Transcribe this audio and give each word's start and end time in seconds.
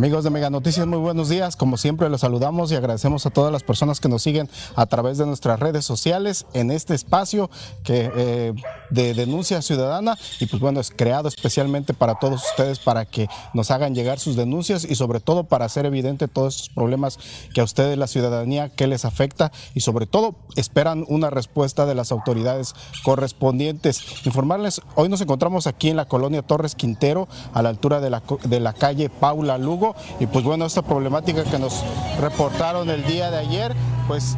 Amigos 0.00 0.24
de 0.24 0.30
Mega 0.30 0.48
Noticias, 0.48 0.86
muy 0.86 0.96
buenos 0.96 1.28
días. 1.28 1.56
Como 1.56 1.76
siempre, 1.76 2.08
los 2.08 2.22
saludamos 2.22 2.72
y 2.72 2.74
agradecemos 2.74 3.26
a 3.26 3.30
todas 3.30 3.52
las 3.52 3.62
personas 3.62 4.00
que 4.00 4.08
nos 4.08 4.22
siguen 4.22 4.48
a 4.74 4.86
través 4.86 5.18
de 5.18 5.26
nuestras 5.26 5.60
redes 5.60 5.84
sociales 5.84 6.46
en 6.54 6.70
este 6.70 6.94
espacio 6.94 7.50
que, 7.84 8.10
eh, 8.16 8.54
de 8.88 9.12
denuncia 9.12 9.60
ciudadana. 9.60 10.16
Y 10.38 10.46
pues 10.46 10.62
bueno, 10.62 10.80
es 10.80 10.90
creado 10.90 11.28
especialmente 11.28 11.92
para 11.92 12.14
todos 12.14 12.42
ustedes 12.48 12.78
para 12.78 13.04
que 13.04 13.28
nos 13.52 13.70
hagan 13.70 13.94
llegar 13.94 14.18
sus 14.18 14.36
denuncias 14.36 14.86
y 14.88 14.94
sobre 14.94 15.20
todo 15.20 15.44
para 15.44 15.66
hacer 15.66 15.84
evidente 15.84 16.28
todos 16.28 16.54
estos 16.56 16.70
problemas 16.70 17.18
que 17.52 17.60
a 17.60 17.64
ustedes, 17.64 17.98
la 17.98 18.06
ciudadanía, 18.06 18.70
que 18.70 18.86
les 18.86 19.04
afecta 19.04 19.52
y 19.74 19.80
sobre 19.80 20.06
todo 20.06 20.34
esperan 20.56 21.04
una 21.08 21.28
respuesta 21.28 21.84
de 21.84 21.94
las 21.94 22.10
autoridades 22.10 22.74
correspondientes. 23.04 24.02
Informarles, 24.24 24.80
hoy 24.94 25.10
nos 25.10 25.20
encontramos 25.20 25.66
aquí 25.66 25.90
en 25.90 25.96
la 25.96 26.08
colonia 26.08 26.40
Torres 26.40 26.74
Quintero, 26.74 27.28
a 27.52 27.60
la 27.60 27.68
altura 27.68 28.00
de 28.00 28.08
la, 28.08 28.22
de 28.44 28.60
la 28.60 28.72
calle 28.72 29.10
Paula 29.10 29.58
Lugo 29.58 29.89
y 30.18 30.26
pues 30.26 30.44
bueno, 30.44 30.66
esta 30.66 30.82
problemática 30.82 31.44
que 31.44 31.58
nos 31.58 31.82
reportaron 32.20 32.90
el 32.90 33.04
día 33.06 33.30
de 33.30 33.38
ayer, 33.38 33.74
pues 34.08 34.36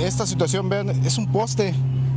esta 0.00 0.26
situación, 0.26 0.68
vean, 0.68 0.90
es 0.90 1.18
un 1.18 1.30
poste 1.30 1.74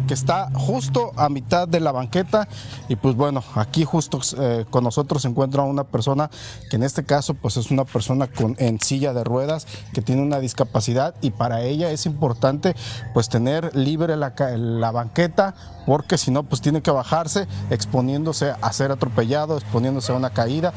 que 0.07 0.13
está 0.13 0.49
justo 0.53 1.11
a 1.17 1.29
mitad 1.29 1.67
de 1.67 1.79
la 1.79 1.91
banqueta 1.91 2.47
y 2.87 2.95
pues 2.95 3.15
bueno, 3.15 3.43
aquí 3.55 3.83
justo 3.83 4.19
eh, 4.39 4.65
con 4.69 4.83
nosotros 4.83 5.21
se 5.21 5.27
encuentra 5.27 5.63
una 5.63 5.83
persona 5.83 6.31
que 6.69 6.77
en 6.77 6.83
este 6.83 7.03
caso 7.03 7.33
pues 7.33 7.57
es 7.57 7.69
una 7.69 7.83
persona 7.83 8.27
con, 8.27 8.55
en 8.57 8.79
silla 8.79 9.13
de 9.13 9.23
ruedas 9.25 9.67
que 9.93 10.01
tiene 10.01 10.21
una 10.21 10.39
discapacidad 10.39 11.13
y 11.21 11.31
para 11.31 11.61
ella 11.61 11.91
es 11.91 12.05
importante 12.05 12.73
pues 13.13 13.27
tener 13.27 13.75
libre 13.75 14.15
la, 14.15 14.33
la 14.57 14.91
banqueta 14.91 15.53
porque 15.85 16.17
si 16.17 16.31
no 16.31 16.43
pues 16.43 16.61
tiene 16.61 16.81
que 16.81 16.91
bajarse 16.91 17.47
exponiéndose 17.69 18.53
a 18.61 18.73
ser 18.73 18.91
atropellado, 18.91 19.57
exponiéndose 19.57 20.13
a 20.13 20.15
una 20.15 20.29
caída 20.29 20.73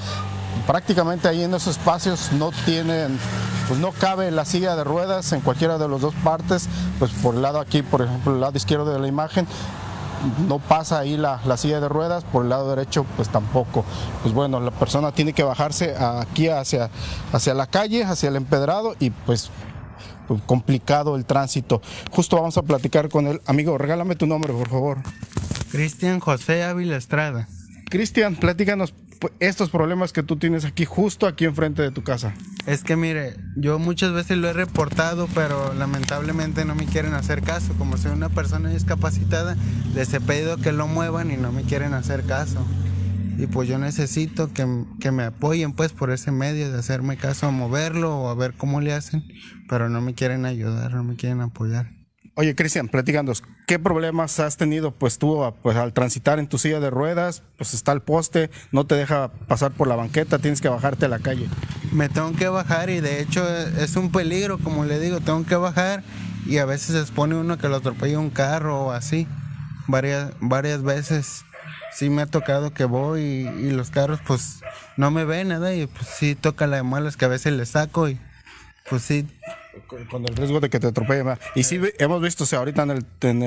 prácticamente 0.66 1.28
ahí 1.28 1.42
en 1.42 1.54
esos 1.54 1.78
espacios 1.78 2.32
no 2.32 2.50
tienen, 2.64 3.18
pues 3.68 3.80
no 3.80 3.92
cabe 3.92 4.30
la 4.30 4.44
silla 4.44 4.76
de 4.76 4.84
ruedas 4.84 5.32
en 5.32 5.40
cualquiera 5.40 5.78
de 5.78 5.88
las 5.88 6.00
dos 6.00 6.14
partes, 6.22 6.68
pues 6.98 7.10
por 7.12 7.34
el 7.34 7.42
lado 7.42 7.60
aquí, 7.60 7.82
por 7.82 8.02
ejemplo, 8.02 8.34
el 8.34 8.40
lado 8.40 8.56
izquierdo 8.56 8.92
de 8.92 8.98
la 8.98 9.08
imagen, 9.08 9.46
no 10.46 10.58
pasa 10.58 10.98
ahí 10.98 11.16
la, 11.16 11.40
silla 11.56 11.80
de 11.80 11.88
ruedas, 11.88 12.24
por 12.24 12.42
el 12.42 12.50
lado 12.50 12.74
derecho 12.74 13.04
pues 13.16 13.28
tampoco. 13.28 13.84
Pues 14.22 14.34
bueno, 14.34 14.60
la 14.60 14.70
persona 14.70 15.12
tiene 15.12 15.32
que 15.32 15.42
bajarse 15.42 15.94
aquí 15.96 16.48
hacia, 16.48 16.90
hacia 17.32 17.54
la 17.54 17.66
calle, 17.66 18.04
hacia 18.04 18.28
el 18.28 18.36
empedrado 18.36 18.94
y 18.98 19.10
pues, 19.10 19.50
pues 20.28 20.42
complicado 20.42 21.16
el 21.16 21.24
tránsito. 21.24 21.80
Justo 22.10 22.36
vamos 22.36 22.56
a 22.58 22.62
platicar 22.62 23.08
con 23.08 23.26
él. 23.26 23.40
Amigo, 23.46 23.78
regálame 23.78 24.16
tu 24.16 24.26
nombre, 24.26 24.52
por 24.52 24.68
favor. 24.68 24.98
Cristian 25.70 26.20
José 26.20 26.64
Ávila 26.64 26.96
Estrada. 26.96 27.48
Cristian, 27.88 28.36
platícanos 28.36 28.94
estos 29.38 29.70
problemas 29.70 30.12
que 30.12 30.22
tú 30.22 30.36
tienes 30.36 30.64
aquí, 30.64 30.84
justo 30.84 31.26
aquí 31.26 31.44
enfrente 31.44 31.82
de 31.82 31.90
tu 31.90 32.02
casa? 32.02 32.34
Es 32.66 32.82
que 32.82 32.96
mire, 32.96 33.36
yo 33.56 33.78
muchas 33.78 34.12
veces 34.12 34.38
lo 34.38 34.48
he 34.48 34.52
reportado, 34.52 35.28
pero 35.34 35.74
lamentablemente 35.74 36.64
no 36.64 36.74
me 36.74 36.86
quieren 36.86 37.14
hacer 37.14 37.42
caso. 37.42 37.74
Como 37.78 37.96
soy 37.96 38.12
una 38.12 38.28
persona 38.28 38.70
discapacitada, 38.70 39.56
les 39.94 40.12
he 40.14 40.20
pedido 40.20 40.56
que 40.56 40.72
lo 40.72 40.86
muevan 40.86 41.30
y 41.30 41.36
no 41.36 41.52
me 41.52 41.62
quieren 41.62 41.94
hacer 41.94 42.24
caso. 42.24 42.64
Y 43.38 43.46
pues 43.46 43.68
yo 43.68 43.78
necesito 43.78 44.52
que, 44.52 44.66
que 45.00 45.12
me 45.12 45.24
apoyen 45.24 45.72
pues 45.72 45.92
por 45.92 46.10
ese 46.10 46.30
medio 46.30 46.70
de 46.70 46.78
hacerme 46.78 47.16
caso 47.16 47.46
a 47.46 47.50
moverlo 47.50 48.18
o 48.18 48.28
a 48.28 48.34
ver 48.34 48.54
cómo 48.54 48.80
le 48.80 48.92
hacen, 48.92 49.24
pero 49.68 49.88
no 49.88 50.00
me 50.00 50.14
quieren 50.14 50.44
ayudar, 50.44 50.92
no 50.92 51.04
me 51.04 51.16
quieren 51.16 51.40
apoyar. 51.40 51.99
Oye, 52.40 52.54
Cristian, 52.54 52.88
platicándonos, 52.88 53.42
¿qué 53.66 53.78
problemas 53.78 54.40
has 54.40 54.56
tenido? 54.56 54.92
Pues 54.92 55.18
tú, 55.18 55.44
pues 55.62 55.76
al 55.76 55.92
transitar 55.92 56.38
en 56.38 56.48
tu 56.48 56.56
silla 56.56 56.80
de 56.80 56.88
ruedas, 56.88 57.42
pues 57.58 57.74
está 57.74 57.92
el 57.92 58.00
poste, 58.00 58.50
no 58.72 58.86
te 58.86 58.94
deja 58.94 59.30
pasar 59.46 59.72
por 59.72 59.86
la 59.86 59.94
banqueta, 59.94 60.38
tienes 60.38 60.62
que 60.62 60.70
bajarte 60.70 61.04
a 61.04 61.10
la 61.10 61.18
calle. 61.18 61.46
Me 61.92 62.08
tengo 62.08 62.32
que 62.32 62.48
bajar 62.48 62.88
y 62.88 63.00
de 63.00 63.20
hecho 63.20 63.46
es 63.46 63.94
un 63.94 64.10
peligro, 64.10 64.56
como 64.56 64.86
le 64.86 64.98
digo, 64.98 65.20
tengo 65.20 65.44
que 65.44 65.54
bajar 65.56 66.02
y 66.46 66.56
a 66.56 66.64
veces 66.64 66.94
se 66.94 67.00
expone 67.00 67.34
uno 67.34 67.58
que 67.58 67.68
lo 67.68 67.76
atropella 67.76 68.18
un 68.18 68.30
carro 68.30 68.86
o 68.86 68.92
así. 68.92 69.28
Varias, 69.86 70.32
varias 70.40 70.82
veces 70.82 71.44
sí 71.92 72.08
me 72.08 72.22
ha 72.22 72.26
tocado 72.26 72.72
que 72.72 72.86
voy 72.86 73.20
y, 73.20 73.70
los 73.72 73.90
carros 73.90 74.18
pues 74.26 74.60
no 74.96 75.10
me 75.10 75.26
ven 75.26 75.48
nada 75.48 75.74
y 75.74 75.86
pues 75.86 76.06
sí 76.06 76.36
toca 76.36 76.66
la 76.66 76.76
de 76.76 76.84
malas 76.84 77.18
que 77.18 77.26
a 77.26 77.28
veces 77.28 77.52
le 77.52 77.66
saco 77.66 78.08
y 78.08 78.18
pues 78.88 79.02
sí 79.02 79.28
con 79.86 80.26
el 80.26 80.36
riesgo 80.36 80.60
de 80.60 80.70
que 80.70 80.80
te 80.80 80.86
atropelle. 80.86 81.36
Y 81.54 81.64
sí 81.64 81.80
hemos 81.98 82.22
visto, 82.22 82.44
o 82.44 82.56
ahorita 82.56 82.82
en 82.82 82.90
el, 82.90 83.06
en 83.20 83.42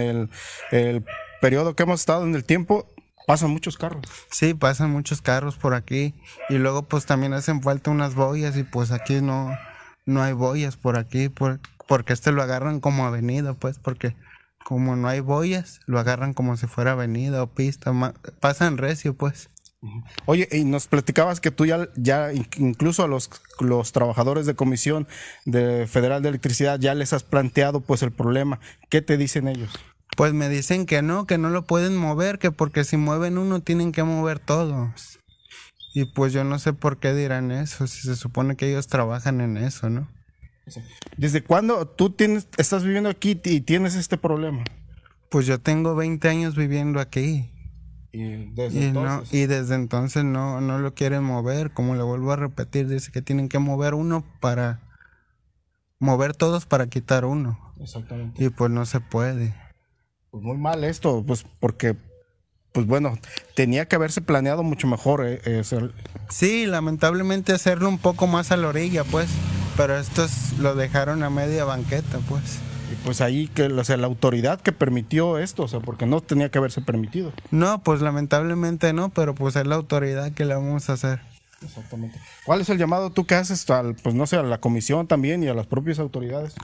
el, 0.72 1.06
periodo 1.42 1.76
que 1.76 1.84
hemos 1.84 2.00
estado 2.00 2.26
en 2.26 2.36
el 2.36 2.44
tiempo, 2.44 2.88
pasan 3.28 3.52
muchos 3.52 3.78
carros. 3.78 4.04
Sí, 4.32 4.54
pasan 4.54 4.92
muchos 4.92 5.22
carros 5.22 5.56
por 5.56 5.74
aquí. 5.74 6.14
Y 6.50 6.56
luego 6.56 6.84
pues 6.84 7.06
también 7.06 7.34
hacen 7.34 7.62
falta 7.62 7.92
unas 7.92 8.16
boyas 8.16 8.58
y 8.58 8.64
pues 8.64 8.92
aquí 8.92 9.22
no, 9.22 9.58
no 10.06 10.22
hay 10.22 10.34
boyas 10.34 10.78
por 10.78 10.98
aquí, 10.98 11.30
porque 11.30 12.14
este 12.14 12.32
lo 12.32 12.42
agarran 12.42 12.80
como 12.80 13.06
avenida, 13.06 13.54
pues, 13.54 13.80
porque 13.80 14.16
como 14.64 14.96
no 14.96 15.08
hay 15.08 15.20
boyas, 15.20 15.82
lo 15.86 16.00
agarran 16.00 16.34
como 16.34 16.56
si 16.58 16.68
fuera 16.68 16.94
avenida 16.94 17.44
o 17.44 17.48
pista, 17.48 17.92
pasan 18.40 18.78
recio, 18.78 19.16
pues. 19.16 19.50
Oye, 20.26 20.48
y 20.52 20.64
nos 20.64 20.88
platicabas 20.88 21.42
que 21.42 21.52
tú 21.52 21.66
ya, 21.66 21.90
ya 21.96 22.32
incluso 22.34 23.04
a 23.04 23.08
los, 23.08 23.30
los 23.60 23.92
trabajadores 23.92 24.46
de 24.46 24.56
Comisión 24.56 25.08
de 25.46 25.88
Federal 25.88 26.22
de 26.22 26.30
Electricidad 26.30 26.80
ya 26.80 26.96
les 26.96 27.14
has 27.14 27.24
planteado 27.24 27.82
pues 27.82 28.02
el 28.04 28.12
problema. 28.12 28.60
¿Qué 28.90 29.02
te 29.02 29.18
dicen 29.18 29.48
ellos? 29.48 29.72
Pues 30.16 30.34
me 30.34 30.48
dicen 30.48 30.86
que 30.86 31.02
no, 31.02 31.26
que 31.26 31.38
no 31.38 31.50
lo 31.50 31.66
pueden 31.66 31.98
mover, 31.98 32.40
que 32.40 32.52
porque 32.52 32.84
si 32.84 32.98
mueven 32.98 33.38
uno 33.38 33.62
tienen 33.62 33.92
que 33.92 34.04
mover 34.04 34.40
todos. 34.40 35.20
Y 35.94 36.06
pues 36.06 36.34
yo 36.34 36.44
no 36.44 36.60
sé 36.60 36.74
por 36.74 36.98
qué 36.98 37.14
dirán 37.14 37.52
eso, 37.52 37.88
si 37.88 38.02
se 38.02 38.16
supone 38.16 38.56
que 38.56 38.70
ellos 38.70 38.88
trabajan 38.88 39.42
en 39.42 39.58
eso, 39.58 39.90
¿no? 39.90 40.08
¿Desde 41.18 41.44
cuándo 41.44 41.88
tú 41.88 42.10
tienes, 42.10 42.48
estás 42.58 42.84
viviendo 42.84 43.10
aquí 43.10 43.40
y 43.44 43.62
tienes 43.62 43.96
este 43.96 44.18
problema? 44.18 44.64
Pues 45.30 45.46
yo 45.46 45.60
tengo 45.60 45.94
20 45.94 46.28
años 46.30 46.56
viviendo 46.56 47.00
aquí. 47.00 47.53
Y 48.14 48.46
desde, 48.54 48.88
entonces... 48.88 49.32
No, 49.32 49.38
y 49.38 49.48
desde 49.48 49.74
entonces 49.74 50.24
no, 50.24 50.62
no 50.62 50.78
lo 50.78 50.94
quieren 50.94 51.24
mover, 51.24 51.72
como 51.72 51.96
le 51.96 52.04
vuelvo 52.04 52.32
a 52.32 52.36
repetir, 52.36 52.88
dice 52.88 53.12
que 53.12 53.24
tienen 53.24 53.50
que 53.50 53.58
mover 53.58 53.96
uno 53.96 54.24
para 54.40 54.80
mover 55.98 56.36
todos 56.36 56.68
para 56.68 56.86
quitar 56.88 57.26
uno. 57.26 57.60
Exactamente. 57.80 58.44
Y 58.44 58.50
pues 58.50 58.70
no 58.70 58.86
se 58.86 59.00
puede. 59.00 59.56
Pues 60.30 60.44
muy 60.44 60.58
mal 60.58 60.84
esto, 60.84 61.24
pues 61.26 61.44
porque 61.60 61.98
pues 62.72 62.86
bueno, 62.86 63.18
tenía 63.56 63.88
que 63.88 63.96
haberse 63.96 64.22
planeado 64.22 64.62
mucho 64.62 64.88
mejor. 64.88 65.26
Eh, 65.26 65.42
eh 65.46 65.64
Sí, 66.30 66.68
lamentablemente 66.68 67.52
hacerlo 67.52 67.90
un 67.90 67.98
poco 67.98 68.28
más 68.28 68.52
a 68.52 68.58
la 68.58 68.68
orilla, 68.68 69.04
pues. 69.04 69.30
Pero 69.76 69.98
estos 69.98 70.54
lo 70.60 70.76
dejaron 70.76 71.24
a 71.24 71.32
media 71.32 71.66
banqueta, 71.66 72.20
pues 72.30 72.60
pues 73.04 73.22
ahí 73.22 73.48
que, 73.48 73.64
o 73.64 73.84
sea, 73.84 73.98
la 73.98 74.08
autoridad 74.08 74.62
que 74.62 74.72
permitió 74.72 75.38
esto, 75.38 75.64
o 75.64 75.68
sea, 75.68 75.80
porque 75.80 76.06
no 76.06 76.22
tenía 76.22 76.50
que 76.50 76.58
haberse 76.58 76.82
permitido. 76.82 77.32
No, 77.52 77.84
pues 77.84 78.02
lamentablemente 78.02 78.94
no, 78.94 79.10
pero 79.10 79.36
pues 79.36 79.56
es 79.56 79.68
la 79.68 79.76
autoridad 79.76 80.32
que 80.32 80.46
le 80.46 80.56
vamos 80.56 80.90
a 80.90 80.94
hacer. 80.94 81.22
Exactamente. 81.64 82.20
¿Cuál 82.46 82.62
es 82.62 82.70
el 82.70 82.78
llamado 82.78 83.10
tú 83.10 83.26
que 83.26 83.36
haces 83.36 83.70
al, 83.70 83.96
pues 83.96 84.16
no 84.16 84.28
sé, 84.28 84.38
a 84.38 84.44
la 84.44 84.60
comisión 84.60 85.08
también 85.08 85.44
y 85.44 85.48
a 85.48 85.54
las 85.54 85.68
propias 85.68 86.00
autoridades? 86.00 86.56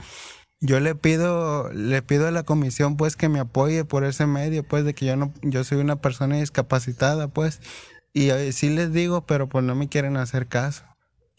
Yo 0.60 0.78
le 0.78 0.94
pido, 0.94 1.72
le 1.72 2.02
pido 2.02 2.28
a 2.28 2.30
la 2.30 2.42
comisión 2.42 2.96
pues 2.96 3.16
que 3.16 3.30
me 3.30 3.40
apoye 3.40 3.84
por 3.84 4.04
ese 4.04 4.26
medio, 4.26 4.62
pues 4.62 4.84
de 4.84 4.94
que 4.94 5.06
yo 5.06 5.16
no, 5.16 5.32
yo 5.42 5.64
soy 5.64 5.78
una 5.78 5.96
persona 5.96 6.36
discapacitada, 6.36 7.28
pues, 7.28 7.60
y 8.12 8.28
eh, 8.28 8.52
sí 8.52 8.68
les 8.68 8.92
digo, 8.92 9.24
pero 9.24 9.48
pues 9.48 9.64
no 9.64 9.74
me 9.74 9.88
quieren 9.88 10.18
hacer 10.18 10.48
caso. 10.48 10.84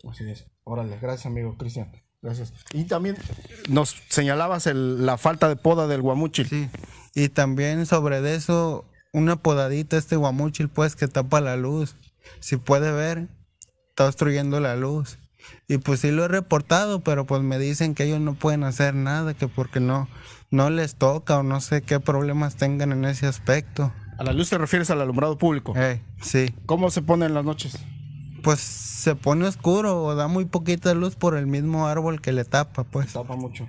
Así 0.10 0.28
es. 0.30 0.48
Órale, 0.64 0.98
gracias 1.00 1.28
amigo 1.28 1.56
Cristian. 1.58 1.92
Gracias. 2.22 2.54
Y 2.74 2.84
también 2.84 3.18
nos 3.68 3.96
señalabas 4.10 4.68
la 4.68 5.18
falta 5.18 5.50
de 5.50 5.56
poda 5.56 5.88
del 5.88 6.02
guamuchil. 6.02 6.48
Sí. 6.48 6.70
Y 7.16 7.30
también 7.30 7.86
sobre 7.86 8.36
eso, 8.36 8.86
una 9.12 9.36
podadita 9.38 9.98
este 9.98 10.16
guamuchil, 10.16 10.70
pues, 10.70 10.96
que 10.96 11.08
tapa 11.08 11.42
la 11.42 11.58
luz. 11.58 11.96
Si 12.40 12.58
puede 12.58 12.92
ver, 12.92 13.28
está 13.90 14.08
obstruyendo 14.08 14.60
la 14.60 14.76
luz. 14.76 15.18
Y 15.68 15.80
pues 15.80 16.02
sí 16.02 16.12
lo 16.12 16.26
he 16.26 16.28
reportado, 16.28 17.02
pero 17.02 17.26
pues 17.26 17.42
me 17.42 17.58
dicen 17.58 17.96
que 17.96 18.04
ellos 18.04 18.20
no 18.20 18.36
pueden 18.36 18.64
hacer 18.64 18.94
nada, 18.94 19.34
que 19.34 19.48
porque 19.48 19.80
no, 19.80 20.08
no 20.52 20.70
les 20.70 20.96
toca 20.96 21.40
o 21.40 21.44
no 21.44 21.62
sé 21.62 21.82
qué 21.82 22.00
problemas 22.00 22.56
tengan 22.56 22.92
en 22.92 23.06
ese 23.06 23.26
aspecto. 23.26 23.92
¿A 24.18 24.24
la 24.24 24.34
luz 24.34 24.50
te 24.50 24.58
refieres 24.58 24.92
al 24.92 25.02
alumbrado 25.02 25.38
público? 25.38 25.74
Eh, 25.76 26.02
sí. 26.22 26.54
¿Cómo 26.68 26.92
se 26.92 27.02
pone 27.02 27.26
en 27.26 27.34
las 27.34 27.44
noches? 27.44 27.80
Pues 28.44 28.60
se 28.60 29.16
pone 29.16 29.48
oscuro 29.48 30.04
o 30.04 30.16
da 30.16 30.28
muy 30.28 30.46
poquita 30.46 30.94
luz 30.94 31.16
por 31.16 31.36
el 31.36 31.48
mismo 31.48 31.88
árbol 31.88 32.22
que 32.22 32.32
le 32.32 32.46
tapa, 32.46 32.84
pues. 32.84 33.14
Tapa 33.14 33.36
mucho. 33.36 33.68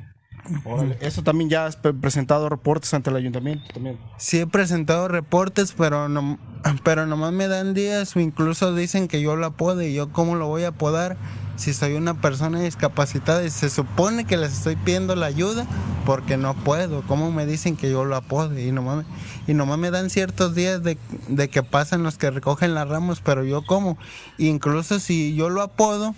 Eso 1.01 1.23
también 1.23 1.51
ya 1.51 1.67
has 1.67 1.77
presentado 1.77 2.49
reportes 2.49 2.93
ante 2.95 3.11
el 3.11 3.17
ayuntamiento 3.17 3.65
también. 3.73 3.99
Sí 4.17 4.41
he 4.41 4.47
presentado 4.47 5.07
reportes, 5.07 5.73
pero 5.73 6.09
no, 6.09 6.39
pero 6.85 7.06
nomás 7.06 7.32
me 7.32 7.49
dan 7.49 7.75
días 7.75 8.14
o 8.17 8.20
incluso 8.20 8.75
dicen 8.75 9.09
que 9.09 9.20
yo 9.20 9.37
lo 9.37 9.47
apode 9.47 9.88
y 9.88 9.94
yo 9.94 10.12
cómo 10.12 10.37
lo 10.37 10.47
voy 10.47 10.64
a 10.64 10.69
apodar 10.69 11.17
si 11.56 11.75
soy 11.75 11.94
una 11.94 12.20
persona 12.20 12.61
discapacitada 12.61 13.44
y 13.44 13.50
se 13.50 13.70
supone 13.70 14.25
que 14.25 14.37
les 14.37 14.53
estoy 14.53 14.76
pidiendo 14.76 15.14
la 15.14 15.26
ayuda 15.26 15.67
porque 16.05 16.37
no 16.37 16.55
puedo. 16.55 17.03
¿Cómo 17.03 17.31
me 17.31 17.47
dicen 17.47 17.76
que 17.76 17.91
yo 17.91 18.05
lo 18.05 18.17
apode? 18.17 18.67
Y 18.67 18.73
nomás, 18.73 19.05
y 19.47 19.55
nomás 19.55 19.79
me 19.79 19.91
dan 19.91 20.11
ciertos 20.11 20.55
días 20.55 20.82
de, 20.82 20.99
de 21.29 21.49
que 21.49 21.62
pasan 21.62 22.03
los 22.03 22.19
que 22.19 22.31
recogen 22.31 22.75
las 22.75 22.88
ramos, 22.88 23.20
pero 23.20 23.44
yo 23.44 23.64
como. 23.64 23.99
Incluso 24.38 24.99
si 24.99 25.35
yo 25.35 25.50
lo 25.50 25.62
apodo, 25.62 26.14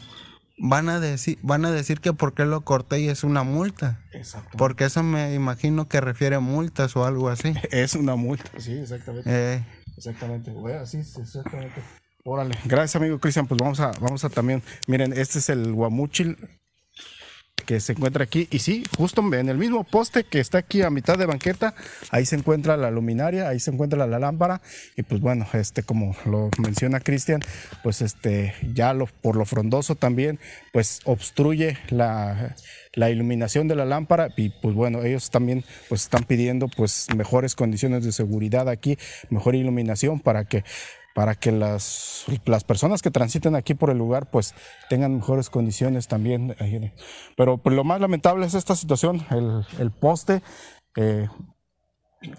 van 0.57 0.89
a 0.89 1.01
decir, 1.01 1.39
van 1.43 1.65
a 1.65 1.71
decir 1.71 2.01
que 2.01 2.13
por 2.13 2.35
qué 2.35 2.45
lo 2.45 2.63
corté 2.63 3.01
y 3.01 3.09
es 3.09 3.25
una 3.25 3.43
multa. 3.43 4.01
Exacto. 4.13 4.57
Porque 4.57 4.85
eso 4.85 5.03
me 5.03 5.35
imagino 5.35 5.89
que 5.89 6.01
refiere 6.01 6.37
a 6.37 6.41
multas 6.41 6.97
o 6.97 7.05
algo 7.05 7.29
así. 7.29 7.55
Es 7.71 7.95
una 7.95 8.17
multa, 8.17 8.51
sí, 8.59 8.73
exactamente. 8.73 9.29
Eh. 9.31 9.65
Exactamente. 9.97 10.51
Bueno, 10.51 10.87
sí, 10.87 10.99
exactamente. 10.99 11.83
Órale. 12.25 12.57
Gracias, 12.65 12.97
amigo 12.97 13.19
Cristian. 13.19 13.47
Pues 13.47 13.59
vamos 13.61 13.81
a, 13.81 13.93
vamos 14.01 14.25
a 14.25 14.31
también. 14.31 14.63
Miren, 14.87 15.13
este 15.13 15.39
es 15.39 15.49
el 15.51 15.73
guamuchil 15.73 16.39
que 17.65 17.81
se 17.81 17.93
encuentra 17.93 18.25
aquí. 18.25 18.49
Y 18.51 18.61
sí, 18.61 18.85
justo 18.97 19.23
en 19.35 19.49
el 19.49 19.59
mismo 19.59 19.85
poste 19.85 20.25
que 20.25 20.41
está 20.41 20.59
aquí 20.59 20.83
a 20.83 20.91
mitad 20.91 21.19
de 21.19 21.27
banqueta, 21.27 21.75
ahí 22.11 22.25
se 22.27 22.37
encuentra 22.37 22.77
la 22.77 22.91
luminaria, 22.91 23.49
ahí 23.49 23.61
se 23.61 23.71
encuentra 23.71 24.07
la 24.07 24.19
lámpara. 24.19 24.61
Y 24.97 25.03
pues 25.03 25.21
bueno, 25.21 25.47
este, 25.53 25.83
como 25.83 26.17
lo 26.25 26.51
menciona 26.59 27.01
Cristian, 27.01 27.41
pues 27.83 28.03
este, 28.03 28.55
ya 28.73 28.95
lo, 28.95 29.07
por 29.07 29.37
lo 29.37 29.45
frondoso 29.45 29.95
también, 29.95 30.39
pues 30.73 31.01
obstruye 31.05 31.79
la, 31.89 32.55
la 32.95 33.11
iluminación 33.11 33.69
de 33.69 33.77
la 33.77 33.85
lámpara 33.85 34.29
y 34.37 34.51
pues 34.51 34.75
bueno, 34.75 35.03
ellos 35.03 35.31
también 35.31 35.65
pues 35.89 36.03
están 36.03 36.25
pidiendo 36.25 36.69
pues 36.69 37.07
mejores 37.17 37.55
condiciones 37.55 38.05
de 38.05 38.13
seguridad 38.13 38.69
aquí, 38.69 38.99
mejor 39.31 39.55
iluminación 39.55 40.21
para 40.21 40.45
que 40.45 40.65
para 41.15 41.37
que 41.37 41.53
las, 41.53 42.27
las 42.45 42.65
personas 42.65 43.01
que 43.01 43.11
transiten 43.11 43.55
aquí 43.55 43.75
por 43.75 43.91
el 43.91 43.99
lugar 43.99 44.31
pues 44.31 44.55
tengan 44.91 45.17
mejores 45.17 45.49
condiciones 45.49 46.09
también. 46.09 46.55
Pero 47.37 47.59
pues, 47.59 47.75
lo 47.75 47.85
más 47.85 48.01
lamentable 48.01 48.47
es 48.47 48.55
esta 48.55 48.77
situación, 48.77 49.25
el, 49.31 49.65
el 49.79 49.91
poste. 49.91 50.43
Eh, 50.97 51.29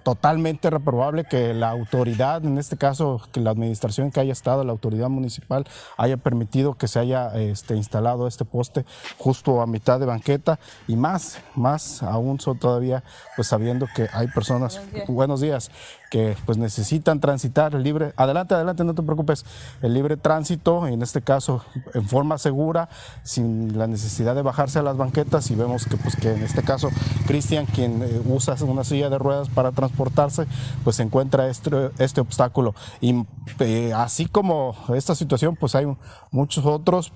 totalmente 0.04 0.70
reprobable 0.70 1.26
que 1.26 1.54
la 1.54 1.70
autoridad, 1.70 2.44
en 2.46 2.58
este 2.58 2.78
caso 2.78 3.22
que 3.32 3.40
la 3.40 3.52
administración 3.52 4.12
que 4.12 4.20
haya 4.20 4.34
estado, 4.34 4.64
la 4.64 4.72
autoridad 4.72 5.10
municipal, 5.10 5.66
haya 5.98 6.18
permitido 6.18 6.76
que 6.76 6.88
se 6.88 7.00
haya 7.00 7.36
este, 7.36 7.76
instalado 7.76 8.28
este 8.28 8.46
poste 8.46 8.86
justo 9.18 9.62
a 9.62 9.68
mitad 9.68 10.00
de 10.00 10.06
banqueta 10.06 10.60
y 10.88 10.96
más, 10.96 11.40
más 11.56 12.04
aún 12.04 12.40
son 12.40 12.58
todavía, 12.58 13.04
pues 13.36 13.48
sabiendo 13.48 13.88
que 13.96 14.08
hay 14.14 14.28
personas, 14.28 14.82
buenos 15.08 15.42
días, 15.42 15.72
que 16.10 16.38
pues 16.46 16.58
necesitan 16.58 17.20
transitar 17.20 17.74
libre, 17.74 18.14
adelante, 18.16 18.54
adelante, 18.54 18.84
no 18.84 18.94
te 18.94 19.04
preocupes, 19.04 19.46
el 19.81 19.94
libre 19.94 20.18
tránsito, 20.18 20.88
en 20.88 21.02
este 21.02 21.22
caso 21.22 21.64
en 21.94 22.08
forma 22.08 22.38
segura, 22.38 22.90
sin 23.24 23.78
la 23.78 23.88
necesidad 23.88 24.36
de 24.36 24.42
bajarse 24.42 24.80
a 24.80 24.84
las 24.84 24.98
banquetas 24.98 25.52
y 25.52 25.56
vemos 25.56 25.86
que 25.86 25.98
pues 25.98 26.16
que 26.16 26.31
en 26.31 26.44
este 26.44 26.64
caso 26.64 26.90
Cristian, 27.28 27.66
quien 27.66 28.02
eh, 28.04 28.22
usa 28.26 28.56
una 28.62 28.84
silla 28.84 29.10
de 29.10 29.18
ruedas 29.18 29.50
para 29.50 29.72
transportarse, 29.75 30.48
pues 30.83 30.95
se 30.95 31.04
encuentra 31.04 31.48
este, 31.50 31.92
este 32.00 32.22
obstáculo. 32.22 32.74
Y 33.01 33.25
eh, 33.60 33.94
así 33.94 34.25
como 34.25 34.75
esta 34.95 35.13
situación, 35.16 35.56
pues 35.56 35.75
hay 35.75 35.86
muchos 36.31 36.66
otros 36.66 37.13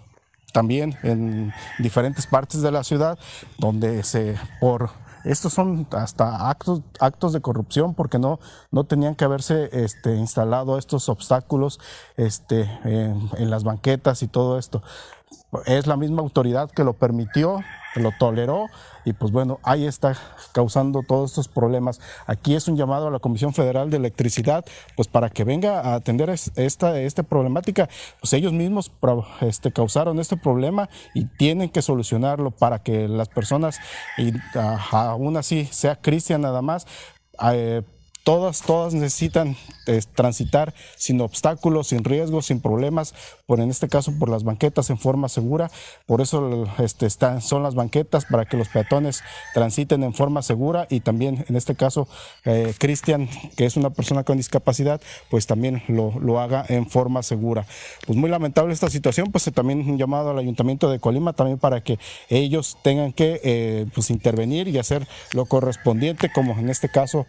también 0.54 0.98
en 1.04 1.54
diferentes 1.80 2.28
partes 2.28 2.62
de 2.62 2.72
la 2.72 2.84
ciudad 2.84 3.20
donde 3.60 4.04
se 4.04 4.36
por 4.60 4.90
estos 5.26 5.54
son 5.54 5.88
hasta 5.92 6.50
actos, 6.50 6.82
actos 7.00 7.34
de 7.34 7.42
corrupción 7.42 7.94
porque 7.94 8.20
no, 8.20 8.40
no 8.72 8.86
tenían 8.86 9.16
que 9.16 9.26
haberse 9.26 9.70
este, 9.74 10.16
instalado 10.16 10.78
estos 10.78 11.10
obstáculos 11.10 11.80
este, 12.16 12.62
en, 12.84 13.30
en 13.38 13.50
las 13.50 13.64
banquetas 13.64 14.24
y 14.24 14.28
todo 14.28 14.58
esto. 14.58 14.82
Es 15.66 15.88
la 15.88 15.98
misma 15.98 16.22
autoridad 16.22 16.70
que 16.72 16.84
lo 16.84 16.94
permitió, 16.94 17.60
lo 17.96 18.12
toleró 18.18 18.68
y 19.06 19.14
pues 19.14 19.32
bueno, 19.32 19.60
ahí 19.64 19.86
está 19.86 20.16
causando 20.52 21.02
todos 21.08 21.32
estos 21.32 21.48
problemas. 21.48 22.00
Aquí 22.28 22.56
es 22.56 22.68
un 22.68 22.78
llamado 22.78 23.08
a 23.08 23.12
la 23.12 23.20
Comisión 23.20 23.54
Federal 23.54 23.90
de 23.90 23.98
Electricidad, 23.98 24.66
pues 24.96 25.08
para 25.08 25.30
que 25.30 25.44
venga 25.44 25.80
a 25.82 25.96
atender 25.96 26.30
esta, 26.30 27.00
esta 27.00 27.24
problemática, 27.24 27.90
pues 28.20 28.34
ellos 28.34 28.54
mismos 28.54 28.92
este, 29.42 29.72
causaron 29.72 30.20
este 30.20 30.38
problema 30.38 30.90
y 31.14 31.26
tienen 31.26 31.70
que 31.70 31.82
solucionarlo 31.82 32.52
para 32.52 32.80
que 32.80 33.08
las 33.08 33.30
personas, 33.30 33.80
aún 34.92 35.38
así 35.38 35.66
sea 35.66 35.96
Cristian 35.96 36.42
nada 36.42 36.62
más, 36.62 36.86
eh, 37.54 37.84
todas, 38.30 38.62
todas 38.62 38.94
necesitan 38.94 39.58
eh, 39.88 40.04
transitar 40.14 40.76
sin 40.96 41.20
obstáculos, 41.20 41.88
sin 41.88 42.04
riesgos, 42.04 42.46
sin 42.46 42.62
problemas, 42.62 43.16
por 43.48 43.60
en 43.60 43.72
este 43.72 43.88
caso 43.88 44.14
por 44.20 44.30
las 44.30 44.44
banquetas 44.44 44.92
en 44.92 45.00
forma 45.00 45.30
segura. 45.30 45.72
Por 46.06 46.22
eso 46.22 46.68
este, 46.78 47.08
están, 47.08 47.42
son 47.42 47.64
las 47.64 47.74
banquetas 47.74 48.26
para 48.26 48.46
que 48.46 48.56
los 48.56 48.70
peatones 48.70 49.24
transiten 49.56 50.04
en 50.04 50.14
forma 50.14 50.44
segura 50.44 50.86
y 50.92 51.00
también 51.00 51.44
en 51.50 51.56
este 51.56 51.74
caso 51.74 52.08
eh, 52.46 52.76
Cristian, 52.78 53.28
que 53.58 53.66
es 53.66 53.78
una 53.78 53.90
persona 53.90 54.24
con 54.24 54.38
discapacidad, 54.38 55.02
pues 55.32 55.48
también 55.48 55.82
lo, 55.88 56.14
lo, 56.20 56.40
haga 56.40 56.64
en 56.70 56.88
forma 56.88 57.24
segura. 57.24 57.66
Pues 58.06 58.16
muy 58.16 58.30
lamentable 58.30 58.76
esta 58.76 58.92
situación, 58.92 59.32
pues 59.32 59.50
también 59.56 59.90
un 59.90 59.98
llamado 59.98 60.30
al 60.30 60.38
Ayuntamiento 60.38 60.92
de 60.92 61.00
Colima 61.00 61.34
también 61.34 61.58
para 61.58 61.82
que 61.82 61.98
ellos 62.30 62.78
tengan 62.84 63.12
que 63.12 63.42
eh, 63.44 63.88
pues 63.96 64.12
intervenir 64.12 64.68
y 64.68 64.78
hacer 64.78 65.08
lo 65.34 65.48
correspondiente, 65.48 66.32
como 66.32 66.54
en 66.54 66.70
este 66.70 66.90
caso 66.90 67.26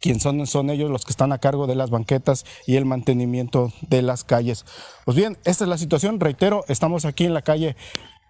quien 0.00 0.20
son, 0.20 0.46
son 0.46 0.70
ellos 0.70 0.90
los 0.90 1.04
que 1.04 1.10
están 1.10 1.32
a 1.32 1.38
cargo 1.38 1.66
de 1.66 1.74
las 1.74 1.90
banquetas 1.90 2.44
y 2.66 2.76
el 2.76 2.84
mantenimiento 2.84 3.72
de 3.88 4.02
las 4.02 4.24
calles. 4.24 4.64
Pues 5.04 5.16
bien, 5.16 5.38
esta 5.44 5.64
es 5.64 5.68
la 5.68 5.78
situación, 5.78 6.18
reitero, 6.20 6.64
estamos 6.68 7.04
aquí 7.04 7.24
en 7.24 7.34
la 7.34 7.42
calle 7.42 7.76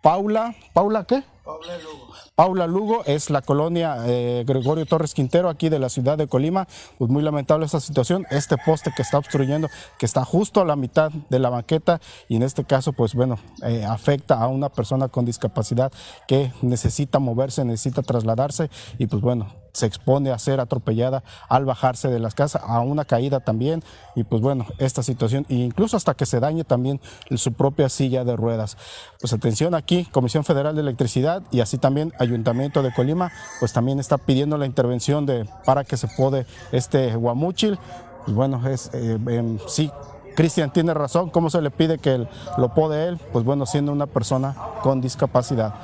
Paula, 0.02 0.54
¿Paula 0.72 1.04
qué? 1.04 1.22
Paula 1.44 1.78
Lugo. 1.78 2.12
Paula 2.34 2.66
Lugo 2.66 3.02
es 3.06 3.30
la 3.30 3.42
colonia 3.42 3.96
eh, 4.06 4.44
Gregorio 4.46 4.84
Torres 4.86 5.14
Quintero 5.14 5.48
aquí 5.48 5.68
de 5.68 5.78
la 5.78 5.88
ciudad 5.88 6.18
de 6.18 6.28
Colima. 6.28 6.68
Pues 6.98 7.10
muy 7.10 7.22
lamentable 7.22 7.66
esta 7.66 7.80
situación, 7.80 8.26
este 8.30 8.56
poste 8.58 8.92
que 8.94 9.02
está 9.02 9.18
obstruyendo, 9.18 9.68
que 9.98 10.06
está 10.06 10.24
justo 10.24 10.60
a 10.60 10.64
la 10.64 10.76
mitad 10.76 11.10
de 11.30 11.38
la 11.38 11.48
banqueta 11.48 12.00
y 12.28 12.36
en 12.36 12.42
este 12.42 12.64
caso 12.64 12.92
pues 12.92 13.14
bueno, 13.14 13.38
eh, 13.62 13.84
afecta 13.84 14.40
a 14.40 14.48
una 14.48 14.68
persona 14.68 15.08
con 15.08 15.24
discapacidad 15.24 15.92
que 16.28 16.52
necesita 16.62 17.18
moverse, 17.18 17.64
necesita 17.64 18.02
trasladarse 18.02 18.70
y 18.98 19.06
pues 19.06 19.22
bueno, 19.22 19.48
se 19.72 19.86
expone 19.86 20.30
a 20.30 20.38
ser 20.38 20.60
atropellada 20.60 21.22
al 21.48 21.64
bajarse 21.64 22.08
de 22.08 22.18
las 22.18 22.34
casas, 22.34 22.62
a 22.64 22.80
una 22.80 23.04
caída 23.04 23.40
también, 23.40 23.82
y 24.14 24.24
pues 24.24 24.42
bueno, 24.42 24.66
esta 24.78 25.02
situación, 25.02 25.46
e 25.48 25.54
incluso 25.54 25.96
hasta 25.96 26.14
que 26.14 26.26
se 26.26 26.40
dañe 26.40 26.64
también 26.64 27.00
su 27.36 27.52
propia 27.52 27.88
silla 27.88 28.24
de 28.24 28.36
ruedas. 28.36 28.76
Pues 29.20 29.32
atención 29.32 29.74
aquí, 29.74 30.06
Comisión 30.06 30.44
Federal 30.44 30.74
de 30.74 30.82
Electricidad 30.82 31.39
y 31.50 31.60
así 31.60 31.78
también 31.78 32.12
Ayuntamiento 32.18 32.82
de 32.82 32.92
Colima, 32.92 33.30
pues 33.58 33.72
también 33.72 34.00
está 34.00 34.18
pidiendo 34.18 34.58
la 34.58 34.66
intervención 34.66 35.26
de, 35.26 35.46
para 35.64 35.84
que 35.84 35.96
se 35.96 36.08
pode 36.08 36.46
este 36.72 37.14
guamuchil. 37.14 37.78
Pues 38.24 38.36
bueno, 38.36 38.66
es 38.68 38.90
eh, 38.92 39.58
sí, 39.66 39.90
Cristian 40.36 40.72
tiene 40.72 40.94
razón, 40.94 41.30
¿cómo 41.30 41.50
se 41.50 41.60
le 41.60 41.70
pide 41.70 41.98
que 41.98 42.26
lo 42.56 42.74
pode 42.74 43.08
él? 43.08 43.18
Pues 43.32 43.44
bueno, 43.44 43.66
siendo 43.66 43.92
una 43.92 44.06
persona 44.06 44.54
con 44.82 45.00
discapacidad. 45.00 45.74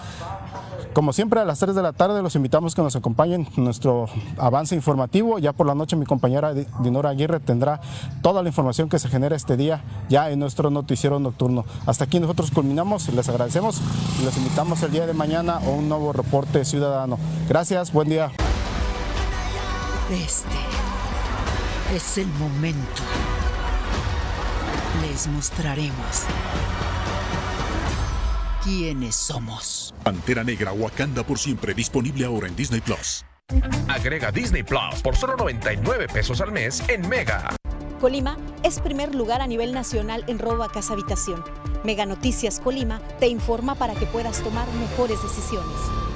Como 0.97 1.13
siempre, 1.13 1.41
a 1.41 1.45
las 1.45 1.59
3 1.59 1.75
de 1.75 1.83
la 1.83 1.93
tarde 1.93 2.23
los 2.23 2.37
invitamos 2.37 2.75
que 2.75 2.81
nos 2.81 2.97
acompañen 2.97 3.47
en 3.55 3.65
nuestro 3.65 4.07
avance 4.39 4.75
informativo. 4.75 5.39
Ya 5.39 5.53
por 5.53 5.67
la 5.67 5.75
noche 5.75 5.95
mi 5.95 6.07
compañera 6.07 6.55
Dinora 6.55 7.11
Aguirre 7.11 7.39
tendrá 7.39 7.83
toda 8.23 8.43
la 8.43 8.49
información 8.49 8.89
que 8.89 8.99
se 8.99 9.11
genera 9.11 9.37
este 9.37 9.59
día 9.59 9.85
ya 10.09 10.31
en 10.31 10.39
nuestro 10.39 10.71
noticiero 10.71 11.21
nocturno. 11.21 11.67
Hasta 11.85 12.05
aquí 12.05 12.19
nosotros 12.19 12.51
culminamos, 12.51 13.11
les 13.11 13.29
agradecemos 13.29 13.79
y 14.23 14.25
los 14.25 14.39
invitamos 14.39 14.83
el 14.85 14.91
día 14.91 15.07
de 15.07 15.13
mañana 15.13 15.57
a 15.57 15.69
un 15.69 15.87
nuevo 15.87 16.15
reporte 16.15 16.65
ciudadano. 16.65 17.19
Gracias, 17.47 17.93
buen 17.93 18.09
día. 18.09 18.31
Este 20.11 20.57
es 21.95 22.17
el 22.17 22.29
momento. 22.39 23.03
Les 25.03 25.27
mostraremos 25.27 26.25
quiénes 28.67 29.15
somos. 29.15 29.95
Pantera 30.03 30.43
Negra 30.43 30.73
Wakanda 30.73 31.23
por 31.23 31.39
siempre 31.39 31.73
disponible 31.73 32.27
ahora 32.27 32.49
en 32.49 32.57
Disney 32.57 32.81
Plus. 32.81 33.25
Agrega 33.87 34.33
Disney 34.33 34.65
Plus 34.65 35.03
por 35.05 35.15
solo 35.15 35.37
99 35.37 36.09
pesos 36.13 36.41
al 36.41 36.51
mes 36.51 36.83
en 36.89 37.09
Mega. 37.09 37.55
Colima 38.01 38.37
es 38.65 38.81
primer 38.81 39.15
lugar 39.15 39.41
a 39.41 39.47
nivel 39.47 39.73
nacional 39.73 40.25
en 40.27 40.41
robo 40.41 40.65
a 40.65 40.73
casa 40.73 40.95
habitación. 40.95 41.45
Mega 41.85 42.07
Noticias 42.07 42.59
Colima 42.59 43.01
te 43.21 43.29
informa 43.29 43.77
para 43.77 43.95
que 43.95 44.07
puedas 44.07 44.43
tomar 44.43 44.67
mejores 44.73 45.23
decisiones. 45.23 46.16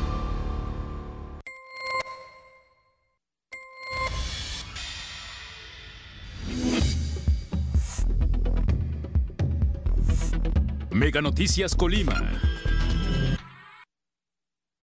Mega 11.10 11.22
Noticias 11.22 11.74
Colima. 11.74 12.14